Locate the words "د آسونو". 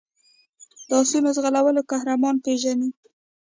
0.87-1.29